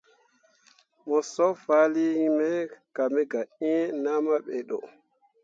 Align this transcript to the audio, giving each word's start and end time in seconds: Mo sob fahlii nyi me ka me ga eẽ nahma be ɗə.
Mo 1.07 1.17
sob 1.31 1.53
fahlii 1.65 2.13
nyi 2.19 2.27
me 2.39 2.49
ka 2.95 3.03
me 3.13 3.21
ga 3.31 3.41
eẽ 3.71 3.83
nahma 4.03 4.35
be 4.45 4.55
ɗə. 4.69 4.77